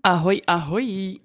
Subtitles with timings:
[0.00, 1.20] Ahoy, ahoy.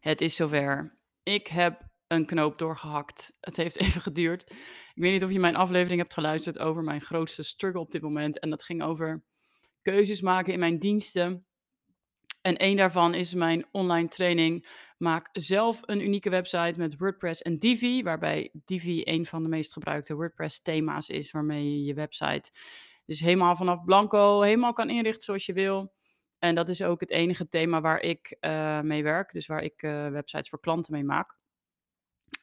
[0.00, 0.98] Het is zover.
[1.22, 3.36] Ik heb een knoop doorgehakt.
[3.40, 4.50] Het heeft even geduurd.
[4.94, 8.02] Ik weet niet of je mijn aflevering hebt geluisterd over mijn grootste struggle op dit
[8.02, 8.38] moment.
[8.38, 9.24] En dat ging over
[9.82, 11.46] keuzes maken in mijn diensten.
[12.40, 14.68] En één daarvan is mijn online training.
[14.98, 18.02] Maak zelf een unieke website met WordPress en Divi.
[18.02, 21.30] Waarbij Divi een van de meest gebruikte WordPress thema's is.
[21.30, 22.50] Waarmee je je website
[23.06, 25.92] dus helemaal vanaf blanco helemaal kan inrichten zoals je wil.
[26.38, 29.32] En dat is ook het enige thema waar ik uh, mee werk.
[29.32, 31.36] Dus waar ik uh, websites voor klanten mee maak.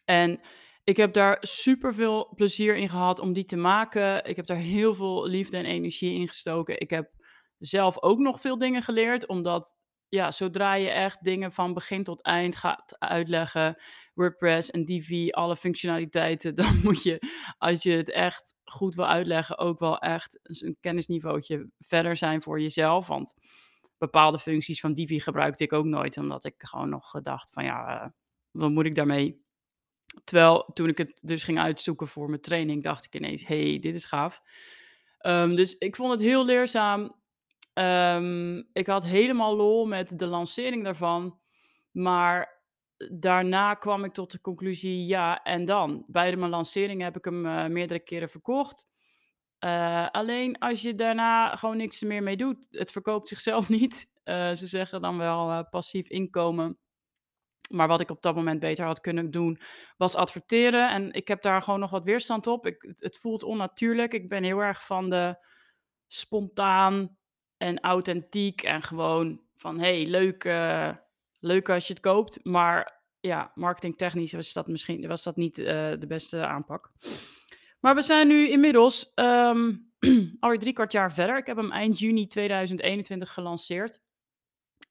[0.05, 0.39] En
[0.83, 4.25] ik heb daar super veel plezier in gehad om die te maken.
[4.25, 6.79] Ik heb daar heel veel liefde en energie in gestoken.
[6.79, 7.11] Ik heb
[7.57, 9.75] zelf ook nog veel dingen geleerd, omdat
[10.07, 13.81] ja, zodra je echt dingen van begin tot eind gaat uitleggen,
[14.13, 17.21] WordPress en Divi, alle functionaliteiten, dan moet je,
[17.57, 22.61] als je het echt goed wil uitleggen, ook wel echt een kennisniveautje verder zijn voor
[22.61, 23.07] jezelf.
[23.07, 23.33] Want
[24.01, 28.03] bepaalde functies van Divi gebruikte ik ook nooit, omdat ik gewoon nog gedacht van ja,
[28.03, 28.09] uh,
[28.51, 29.45] wat moet ik daarmee?
[30.23, 33.95] Terwijl toen ik het dus ging uitzoeken voor mijn training, dacht ik ineens, hey, dit
[33.95, 34.41] is gaaf.
[35.25, 37.15] Um, dus ik vond het heel leerzaam.
[37.73, 41.39] Um, ik had helemaal lol met de lancering daarvan.
[41.91, 42.61] Maar
[43.11, 46.03] daarna kwam ik tot de conclusie, ja, en dan?
[46.07, 48.90] Bij mijn lancering heb ik hem uh, meerdere keren verkocht.
[49.65, 54.11] Uh, alleen als je daarna gewoon niks meer mee doet, het verkoopt zichzelf niet.
[54.23, 56.77] Uh, ze zeggen dan wel uh, passief inkomen.
[57.69, 59.59] Maar wat ik op dat moment beter had kunnen doen,
[59.97, 60.89] was adverteren.
[60.89, 62.65] En ik heb daar gewoon nog wat weerstand op.
[62.65, 64.13] Ik, het, het voelt onnatuurlijk.
[64.13, 65.45] Ik ben heel erg van de
[66.07, 67.17] spontaan
[67.57, 68.63] en authentiek.
[68.63, 70.43] En gewoon van, hey, leuk,
[71.39, 72.45] leuk als je het koopt.
[72.45, 76.91] Maar ja, marketingtechnisch was dat misschien was dat niet de beste aanpak.
[77.81, 79.91] Maar we zijn nu inmiddels um,
[80.39, 81.37] alweer drie kwart jaar verder.
[81.37, 84.01] Ik heb hem eind juni 2021 gelanceerd.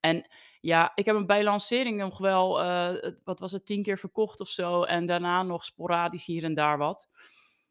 [0.00, 0.26] En
[0.60, 4.40] ja, ik heb hem bij lancering nog wel, uh, wat was het, tien keer verkocht
[4.40, 4.82] of zo.
[4.82, 7.08] En daarna nog sporadisch hier en daar wat.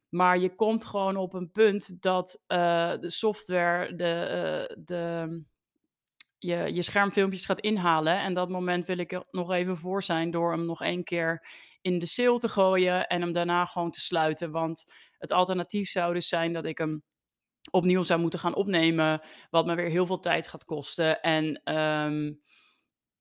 [0.09, 5.43] Maar je komt gewoon op een punt dat uh, de software de, uh, de,
[6.39, 8.20] je, je schermfilmpjes gaat inhalen.
[8.20, 11.48] En dat moment wil ik er nog even voor zijn door hem nog één keer
[11.82, 14.52] in de sale te gooien en hem daarna gewoon te sluiten.
[14.52, 17.04] Want het alternatief zou dus zijn dat ik hem
[17.72, 21.22] opnieuw zou moeten gaan opnemen, wat me weer heel veel tijd gaat kosten.
[21.22, 22.42] En um,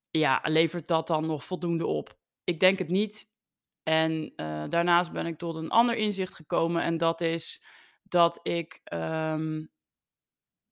[0.09, 2.17] ja, levert dat dan nog voldoende op?
[2.43, 3.37] Ik denk het niet.
[3.83, 7.63] En uh, daarnaast ben ik tot een ander inzicht gekomen en dat is
[8.03, 9.71] dat ik um,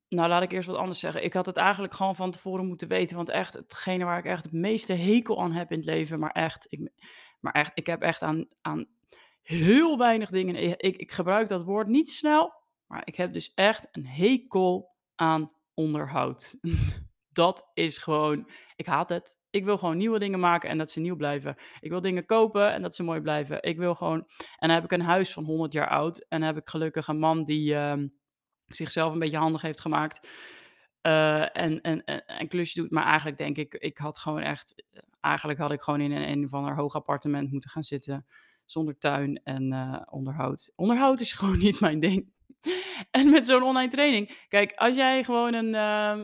[0.09, 1.23] nou, laat ik eerst wat anders zeggen.
[1.23, 3.15] Ik had het eigenlijk gewoon van tevoren moeten weten.
[3.15, 6.19] Want echt, hetgene waar ik echt het meeste hekel aan heb in het leven.
[6.19, 6.91] Maar echt, ik,
[7.39, 8.87] maar echt, ik heb echt aan, aan
[9.41, 10.55] heel weinig dingen.
[10.77, 12.53] Ik, ik gebruik dat woord niet snel.
[12.87, 16.57] Maar ik heb dus echt een hekel aan onderhoud.
[17.31, 19.39] dat is gewoon, ik haat het.
[19.49, 21.55] Ik wil gewoon nieuwe dingen maken en dat ze nieuw blijven.
[21.79, 23.63] Ik wil dingen kopen en dat ze mooi blijven.
[23.63, 26.19] Ik wil gewoon, en dan heb ik een huis van 100 jaar oud.
[26.19, 27.73] En dan heb ik gelukkig een man die.
[27.73, 27.93] Uh,
[28.67, 30.27] zichzelf een beetje handig heeft gemaakt.
[31.01, 32.91] Uh, en, en, en, klusje doet.
[32.91, 34.83] Maar eigenlijk denk ik, ik had gewoon echt.
[35.21, 38.25] Eigenlijk had ik gewoon in een, een of ander hoog appartement moeten gaan zitten.
[38.65, 40.73] Zonder tuin en uh, onderhoud.
[40.75, 42.31] Onderhoud is gewoon niet mijn ding.
[43.11, 44.45] en met zo'n online training.
[44.47, 46.19] Kijk, als jij gewoon een, um,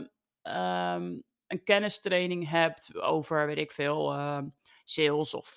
[0.54, 4.40] um, een kennistraining hebt over, weet ik veel, uh,
[4.84, 5.56] sales of.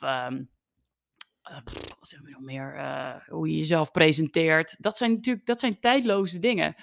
[2.38, 2.76] Meer?
[2.76, 4.76] Uh, hoe je jezelf presenteert.
[4.78, 6.74] Dat zijn natuurlijk dat zijn tijdloze dingen.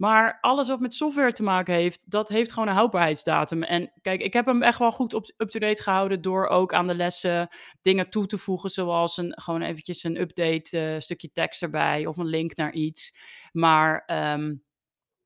[0.00, 3.62] Maar alles wat met software te maken heeft, dat heeft gewoon een houdbaarheidsdatum.
[3.62, 7.48] En kijk, ik heb hem echt wel goed up-to-date gehouden door ook aan de lessen
[7.82, 12.16] dingen toe te voegen, zoals een, gewoon eventjes een update, uh, stukje tekst erbij of
[12.16, 13.16] een link naar iets.
[13.52, 14.04] Maar
[14.34, 14.64] um,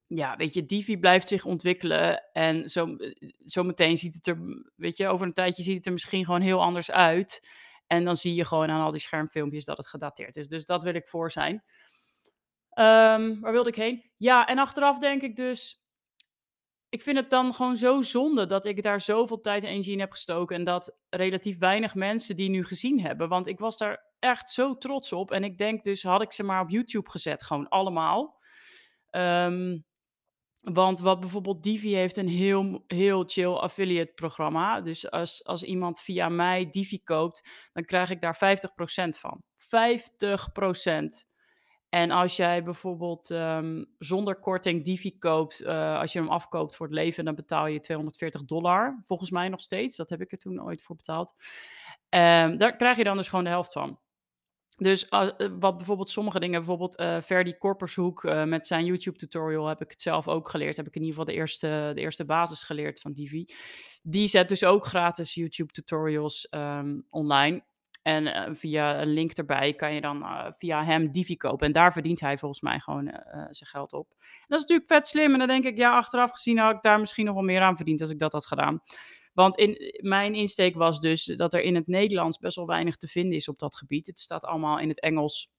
[0.06, 2.96] ja, weet je, Divi blijft zich ontwikkelen en zo,
[3.44, 4.38] zo meteen ziet het er,
[4.76, 7.48] weet je, over een tijdje ziet het er misschien gewoon heel anders uit.
[7.86, 10.48] En dan zie je gewoon aan al die schermfilmpjes dat het gedateerd is.
[10.48, 11.54] Dus dat wil ik voor zijn.
[12.78, 14.10] Um, waar wilde ik heen?
[14.16, 15.82] Ja, en achteraf denk ik dus.
[16.88, 20.00] Ik vind het dan gewoon zo zonde dat ik daar zoveel tijd en energie in
[20.00, 20.56] heb gestoken.
[20.56, 23.28] En dat relatief weinig mensen die nu gezien hebben.
[23.28, 25.30] Want ik was daar echt zo trots op.
[25.30, 28.42] En ik denk dus, had ik ze maar op YouTube gezet, gewoon allemaal.
[29.10, 29.84] Um,
[30.64, 34.80] want wat bijvoorbeeld Divi heeft een heel, heel chill affiliate programma.
[34.80, 39.42] Dus als, als iemand via mij Divi koopt, dan krijg ik daar 50% van.
[39.56, 41.32] 50%.
[41.88, 46.86] En als jij bijvoorbeeld um, zonder korting Divi koopt, uh, als je hem afkoopt voor
[46.86, 49.02] het leven, dan betaal je 240 dollar.
[49.04, 49.96] Volgens mij nog steeds.
[49.96, 51.34] Dat heb ik er toen ooit voor betaald.
[52.10, 53.98] Um, daar krijg je dan dus gewoon de helft van.
[54.76, 55.28] Dus, uh,
[55.58, 59.90] wat bijvoorbeeld sommige dingen, bijvoorbeeld, uh, Ferdy Korpershoek, uh, met zijn YouTube tutorial heb ik
[59.90, 60.76] het zelf ook geleerd.
[60.76, 63.44] Heb ik in ieder geval de eerste de eerste basis geleerd van Divi.
[64.02, 67.64] Die zet dus ook gratis YouTube tutorials, um, online.
[68.02, 70.24] En, via een link erbij kan je dan,
[70.56, 71.66] via hem Divi kopen.
[71.66, 74.08] En daar verdient hij volgens mij gewoon, zijn geld op.
[74.46, 75.32] Dat is natuurlijk vet slim.
[75.32, 77.76] En dan denk ik, ja, achteraf gezien had ik daar misschien nog wel meer aan
[77.76, 78.80] verdiend als ik dat had gedaan.
[79.34, 83.08] Want in, mijn insteek was dus dat er in het Nederlands best wel weinig te
[83.08, 84.06] vinden is op dat gebied.
[84.06, 85.50] Het staat allemaal in het Engels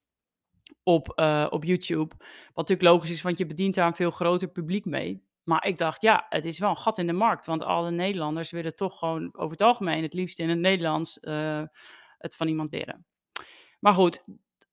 [0.82, 2.14] op, uh, op YouTube.
[2.18, 5.24] Wat natuurlijk logisch is, want je bedient daar een veel groter publiek mee.
[5.42, 7.46] Maar ik dacht, ja, het is wel een gat in de markt.
[7.46, 11.62] Want alle Nederlanders willen toch gewoon over het algemeen het liefst in het Nederlands uh,
[12.18, 13.06] het van iemand leren.
[13.80, 14.20] Maar goed,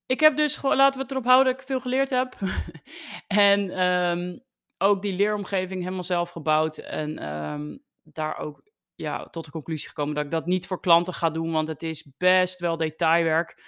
[0.06, 2.36] ik heb dus laten we het erop houden dat ik veel geleerd heb.
[3.28, 4.44] en um,
[4.78, 6.78] ook die leeromgeving helemaal zelf gebouwd.
[6.78, 8.62] En um, daar ook
[8.96, 11.84] ja, tot de conclusie gekomen dat ik dat niet voor klanten ga doen, want het
[11.84, 13.62] is best wel detailwerk.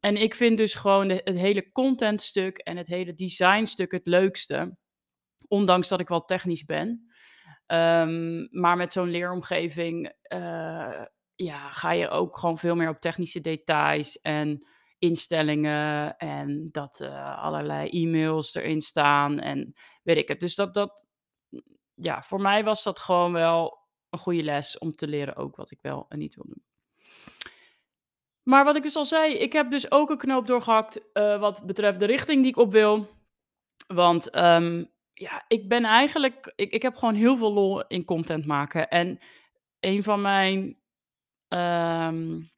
[0.00, 4.76] En ik vind dus gewoon het hele contentstuk en het hele designstuk het leukste.
[5.48, 7.10] Ondanks dat ik wel technisch ben.
[7.66, 11.04] Um, maar met zo'n leeromgeving uh,
[11.34, 14.66] ja, ga je ook gewoon veel meer op technische details en
[14.98, 16.16] instellingen.
[16.16, 20.40] En dat uh, allerlei e-mails erin staan en weet ik het.
[20.40, 21.06] Dus dat, dat,
[21.94, 25.70] ja, voor mij was dat gewoon wel een goede les om te leren ook wat
[25.70, 26.62] ik wel en niet wil doen.
[28.42, 31.66] Maar wat ik dus al zei, ik heb dus ook een knoop doorgehakt uh, wat
[31.66, 33.08] betreft de richting die ik op wil.
[33.86, 38.46] Want um, ja, ik ben eigenlijk, ik, ik heb gewoon heel veel lol in content
[38.46, 38.88] maken.
[38.88, 39.18] En
[39.80, 40.76] een van mijn
[41.48, 42.50] um,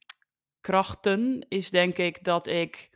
[0.61, 2.89] krachten is denk ik dat ik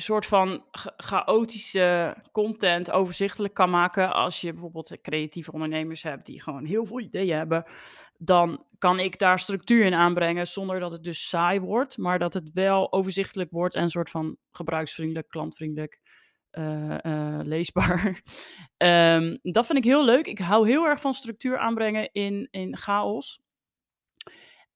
[0.00, 0.64] soort van
[0.96, 4.12] chaotische content overzichtelijk kan maken.
[4.12, 7.64] Als je bijvoorbeeld creatieve ondernemers hebt die gewoon heel veel ideeën hebben,
[8.18, 12.34] dan kan ik daar structuur in aanbrengen zonder dat het dus saai wordt, maar dat
[12.34, 16.00] het wel overzichtelijk wordt en een soort van gebruiksvriendelijk, klantvriendelijk.
[16.58, 18.22] Uh, uh, leesbaar.
[18.76, 20.26] um, dat vind ik heel leuk.
[20.26, 23.40] Ik hou heel erg van structuur aanbrengen in, in chaos.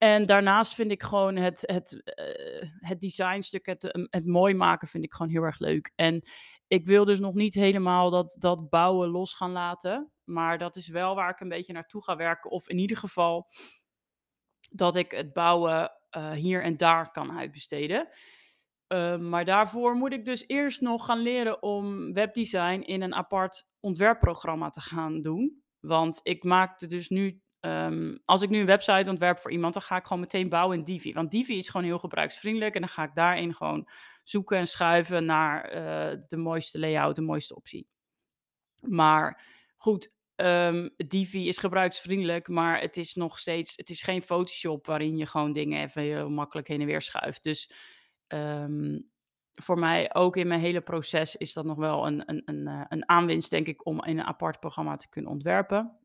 [0.05, 4.89] En daarnaast vind ik gewoon het, het, uh, het designstuk, het, ehm, het mooi maken,
[4.89, 5.93] vind ik gewoon heel erg leuk.
[5.95, 6.23] En
[6.67, 10.13] ik wil dus nog niet helemaal dat, dat bouwen los gaan laten.
[10.25, 12.51] Maar dat is wel waar ik een beetje naartoe ga werken.
[12.51, 13.51] Of in ieder geval
[14.71, 18.09] dat ik het bouwen uh, hier en daar kan uitbesteden.
[18.89, 23.67] Uh, maar daarvoor moet ik dus eerst nog gaan leren om webdesign in een apart
[23.81, 25.63] ontwerpprogramma te gaan doen.
[25.81, 29.83] Want ik maakte dus nu Um, als ik nu een website ontwerp voor iemand, dan
[29.83, 31.13] ga ik gewoon meteen bouwen in Divi.
[31.13, 32.75] Want Divi is gewoon heel gebruiksvriendelijk.
[32.75, 33.89] En dan ga ik daarin gewoon
[34.23, 37.89] zoeken en schuiven naar uh, de mooiste layout, de mooiste optie.
[38.81, 39.45] Maar
[39.77, 45.17] goed, um, Divi is gebruiksvriendelijk, maar het is nog steeds, het is geen Photoshop waarin
[45.17, 47.43] je gewoon dingen even heel makkelijk heen en weer schuift.
[47.43, 47.71] Dus
[48.29, 49.11] um,
[49.53, 52.85] voor mij ook in mijn hele proces is dat nog wel een, een, een, eh,
[52.89, 55.99] een aanwinst, denk ik, om in een apart programma te kunnen ontwerpen.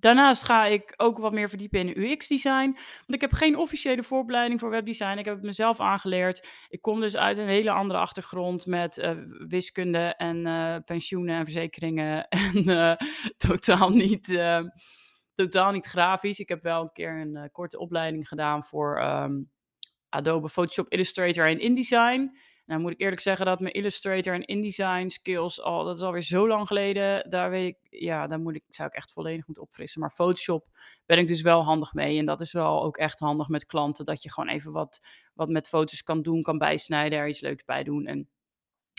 [0.00, 2.72] Daarnaast ga ik ook wat meer verdiepen in UX-design.
[2.72, 5.18] Want ik heb geen officiële vooropleiding voor webdesign.
[5.18, 6.48] Ik heb het mezelf aangeleerd.
[6.68, 9.10] Ik kom dus uit een hele andere achtergrond met uh,
[9.48, 12.28] wiskunde en uh, pensioenen en verzekeringen.
[12.28, 12.94] En uh,
[13.36, 14.40] totaal, niet,
[15.34, 16.38] totaal niet grafisch.
[16.38, 19.50] Ik heb wel een keer een korte opleiding gedaan voor um,
[20.08, 22.36] Adobe Photoshop Illustrator en InDesign.
[22.70, 26.22] Nou moet ik eerlijk zeggen dat mijn Illustrator en InDesign skills al, dat is alweer
[26.22, 27.30] zo lang geleden.
[27.30, 30.00] Daar weet ik, ja, daar moet ik, zou ik echt volledig moeten opfrissen.
[30.00, 30.68] Maar Photoshop
[31.06, 32.18] ben ik dus wel handig mee.
[32.18, 34.04] En dat is wel ook echt handig met klanten.
[34.04, 37.64] Dat je gewoon even wat, wat met foto's kan doen, kan bijsnijden, er iets leuks
[37.64, 38.06] bij doen.
[38.06, 38.28] En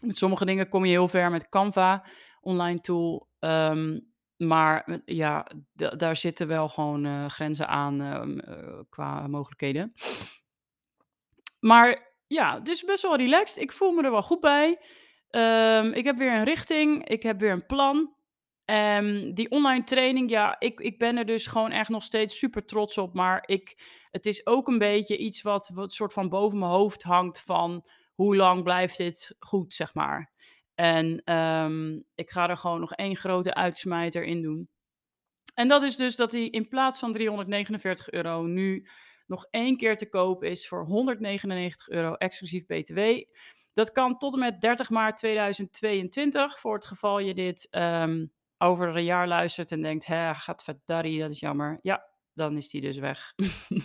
[0.03, 2.05] met sommige dingen kom je heel ver met Canva,
[2.41, 3.27] online tool.
[3.39, 9.93] Um, maar ja, daar zitten wel gewoon uh, grenzen aan uh, qua mogelijkheden.
[11.59, 13.61] Maar ja, dus best wel relaxed.
[13.61, 14.79] Ik voel me er wel goed bij.
[15.31, 17.07] Um, ik heb weer een richting.
[17.07, 18.13] Ik heb weer een plan.
[18.65, 22.65] Um, die online training, ja, ik, ik ben er dus gewoon echt nog steeds super
[22.65, 23.13] trots op.
[23.13, 23.77] Maar ik,
[24.11, 27.85] het is ook een beetje iets wat, wat soort van boven mijn hoofd hangt van
[28.13, 30.31] hoe lang blijft dit goed, zeg maar.
[30.75, 34.69] En um, ik ga er gewoon nog één grote uitsmijter in doen.
[35.53, 38.87] En dat is dus dat hij in plaats van 349 euro nu
[39.31, 42.99] nog één keer te koop is voor 199 euro exclusief BTW.
[43.73, 46.59] Dat kan tot en met 30 maart 2022.
[46.59, 51.19] Voor het geval je dit um, over een jaar luistert en denkt: hè, gaat verdarrie,
[51.19, 51.79] dat is jammer.
[51.81, 53.33] Ja, dan is die dus weg.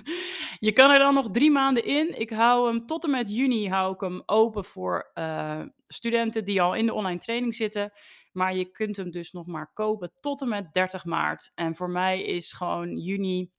[0.68, 2.20] je kan er dan nog drie maanden in.
[2.20, 6.62] Ik hou hem tot en met juni hou ik hem open voor uh, studenten die
[6.62, 7.92] al in de online training zitten.
[8.32, 11.52] Maar je kunt hem dus nog maar kopen tot en met 30 maart.
[11.54, 13.50] En voor mij is gewoon juni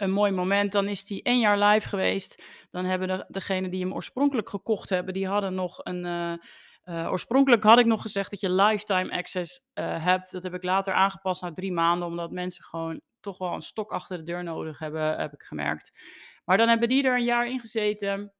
[0.00, 0.72] een mooi moment.
[0.72, 2.44] Dan is die één jaar live geweest.
[2.70, 6.04] Dan hebben de, degenen die hem oorspronkelijk gekocht hebben, die hadden nog een.
[6.04, 6.32] eh,
[6.80, 10.32] eh, oorspronkelijk had ik nog gezegd dat je lifetime access eh, hebt.
[10.32, 13.92] Dat heb ik later aangepast naar drie maanden, omdat mensen gewoon toch wel een stok
[13.92, 15.98] achter de deur nodig hebben, heb ik gemerkt.
[16.44, 18.32] Maar dan hebben die er een jaar in gezeten.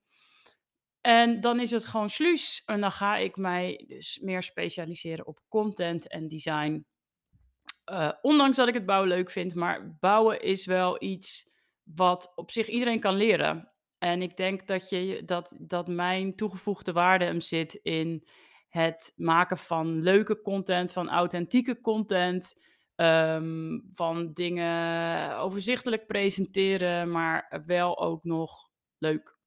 [1.01, 2.63] En dan is het gewoon sluis.
[2.67, 6.87] En dan ga ik mij dus meer specialiseren op content en design.
[7.91, 11.51] Eh, ondanks dat ik het bouwen leuk vind, maar bouwen is wel iets
[11.83, 13.73] wat op zich iedereen kan leren.
[13.99, 18.29] En ik denk dat, je, dat, dat mijn toegevoegde waarde hem zit in
[18.69, 22.63] het maken van leuke content, van authentieke content,
[22.95, 29.40] ehm, van dingen overzichtelijk presenteren, maar wel ook nog leuk.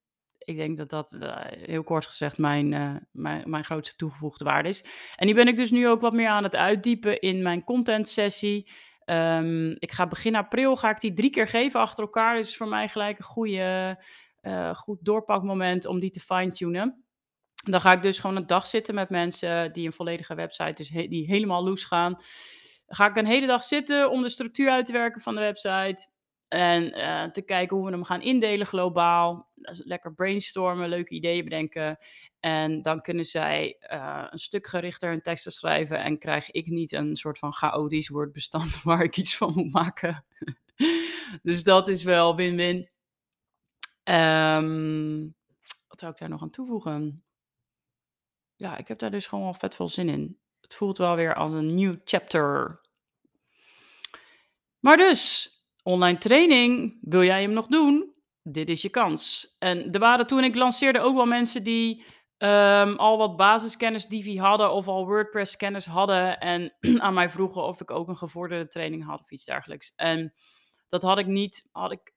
[0.45, 4.69] Ik denk dat dat, eh, heel kort gezegd, mijn, eh, mijn, mijn grootste toegevoegde waarde
[4.69, 4.85] is.
[5.15, 8.09] En die ben ik dus nu ook wat meer aan het uitdiepen in mijn content
[8.09, 8.71] sessie.
[9.05, 12.35] Ehm, ik ga begin april ga ik die drie keer geven achter elkaar.
[12.35, 14.03] Dus voor mij gelijk een goede,
[14.41, 17.03] eh, goed doorpakmoment om die te fine-tunen.
[17.63, 20.89] Dan ga ik dus gewoon een dag zitten met mensen die een volledige website, dus
[20.89, 22.15] die helemaal loes gaan.
[22.87, 26.07] Ga ik een hele dag zitten om de structuur uit te werken van de website.
[26.47, 29.51] En eh, te kijken hoe we hem gaan indelen globaal.
[29.61, 31.97] Is lekker brainstormen, leuke ideeën bedenken.
[32.39, 36.03] En dan kunnen zij eh, een stuk gerichter hun teksten schrijven.
[36.03, 40.25] En krijg ik niet een soort van chaotisch woordbestand waar ik iets van moet maken.
[41.43, 42.89] dus dat is wel win-win.
[44.03, 45.27] Ehm,
[45.87, 47.23] wat zou ik daar nog aan toevoegen?
[48.55, 50.39] Ja, ik heb daar dus gewoon wel vet veel zin in.
[50.61, 52.81] Het voelt wel weer als een nieuw chapter.
[54.79, 55.52] Maar dus,
[55.83, 58.13] online training, wil jij hem nog doen?
[58.41, 59.55] Dit is je kans.
[59.59, 62.03] En er waren toen ik lanceerde ook wel mensen die
[62.37, 66.73] ehm, al wat basiskennis Divi hadden of al WordPress kennis hadden en
[67.05, 69.93] aan mij vroegen of ik ook een gevorderde training had of iets dergelijks.
[69.95, 70.33] En
[70.87, 72.13] dat had ik niet, had ik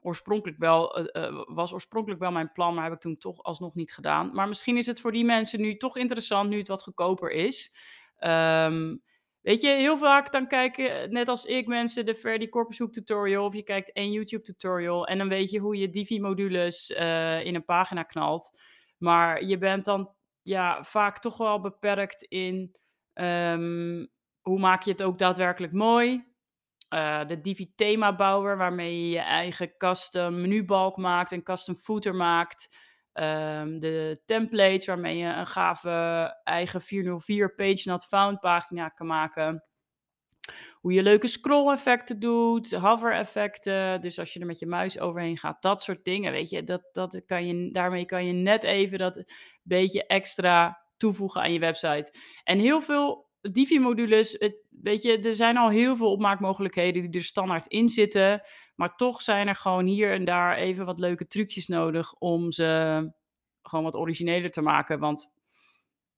[0.00, 3.74] oorspronkelijk wel, eh, eh, was oorspronkelijk wel mijn plan, maar heb ik toen toch alsnog
[3.74, 4.30] niet gedaan.
[4.34, 7.76] Maar misschien is het voor die mensen nu toch interessant, nu het wat goedkoper is.
[8.16, 8.96] Ehm,
[9.42, 13.44] weet je, heel vaak dan kijken, net als ik, mensen de Verdi Corpus Hoek tutorial,
[13.44, 17.54] of je kijkt één YouTube tutorial, en dan weet je hoe je Divi-modules eh, in
[17.54, 18.58] een pagina knalt.
[18.98, 20.10] Maar je bent dan
[20.42, 22.74] ja, vaak toch wel beperkt in
[23.12, 24.06] ehm,
[24.40, 26.28] hoe maak je het ook daadwerkelijk mooi.
[26.88, 32.76] Eh, de Divi themabouwer, waarmee je je eigen custom menubalk maakt en custom footer maakt.
[33.12, 35.90] Ehm, de templates, waarmee je een gave
[36.44, 39.64] eigen 404 page not found pagina kan maken.
[40.72, 44.00] Hoe je leuke scroll effecten doet, hover effecten.
[44.00, 46.32] Dus als je er met je muis overheen gaat, dat soort dingen.
[46.32, 49.24] Weet je, dat, dat kan je, daarmee kan je net even dat
[49.62, 52.12] beetje extra toevoegen aan je website.
[52.44, 57.66] En heel veel Divi-modules, weet je, er zijn al heel veel opmaakmogelijkheden die er standaard
[57.66, 58.42] in zitten.
[58.80, 63.10] Maar toch zijn er gewoon hier en daar even wat leuke trucjes nodig om ze
[63.62, 64.98] gewoon wat origineler te maken.
[64.98, 65.34] Want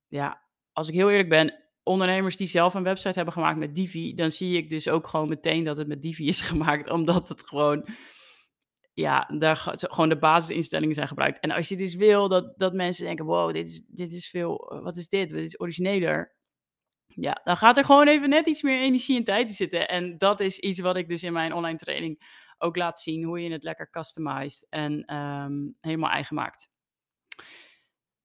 [0.08, 0.42] ja,
[0.72, 4.30] als ik heel eerlijk ben, ondernemers die zelf een website hebben gemaakt met Divi, dan
[4.30, 7.86] zie ik dus ook gewoon meteen dat het met Divi is gemaakt, omdat het gewoon,
[8.92, 11.40] ja, daar gewoon de basisinstellingen zijn gebruikt.
[11.40, 14.80] En als je dus wil dat, dat mensen denken, wow, dit is, dit is veel,
[14.82, 15.28] wat is dit?
[15.28, 16.36] Dit is origineler.
[17.06, 19.88] Ja, dan gaat er gewoon even net iets meer energie en tijd in zitten.
[19.88, 22.20] En dat is iets wat ik dus in mijn online training
[22.62, 26.70] ook laat zien, hoe je het lekker customized en ehm, helemaal eigen maakt.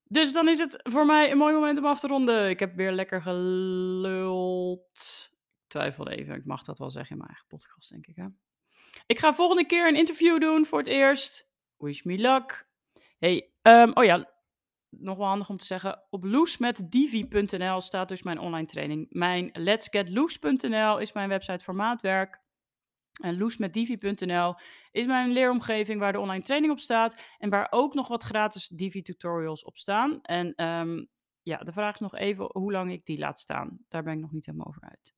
[0.04, 2.48] Dus dan is het voor mij een mooi moment om af te ronden.
[2.48, 4.90] Ik heb weer lekker geluld.
[5.62, 8.16] Ik twijfel even, ik mag dat wel zeggen in mijn eigen podcast, denk ik.
[8.16, 8.26] Hè?
[9.06, 11.50] Ik ga volgende keer een interview doen voor het eerst.
[11.76, 12.68] Wish me luck.
[13.18, 14.30] Hey, ehm, oh ja,
[14.90, 16.02] nog wel handig om te zeggen.
[16.10, 19.06] Op loesmetdivi.nl staat dus mijn online training.
[19.10, 22.40] Mijn letsgetloose.nl is mijn website voor maatwerk.
[23.18, 24.54] En loesmetdivi.nl
[24.90, 27.34] is mijn leeromgeving waar de online training op staat.
[27.38, 30.20] En waar ook nog wat gratis Divi-tutorials op staan.
[30.22, 31.04] En ehm,
[31.42, 33.78] ja, de vraag is nog even hoe lang ik die laat staan.
[33.88, 35.14] Daar ben ik nog niet helemaal over uit.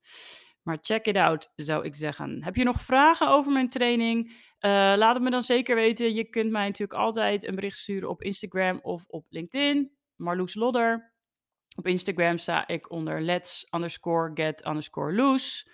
[0.62, 2.44] Maar check it out, zou ik zeggen.
[2.44, 4.32] Heb je nog vragen over mijn training?
[4.58, 6.14] Eh, laat het me dan zeker weten.
[6.14, 9.92] Je kunt mij natuurlijk altijd een bericht sturen op Instagram of op LinkedIn.
[10.16, 11.12] Marloes Lodder.
[11.76, 15.70] Op Instagram sta ik onder let's underscore get underscore loose.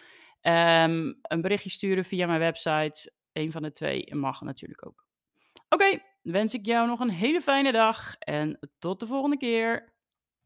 [0.47, 3.13] Ehm, een berichtje sturen via mijn website.
[3.33, 5.07] Een van de twee mag natuurlijk ook.
[5.69, 9.95] Oké, wens ik jou nog een hele fijne dag en tot de volgende keer.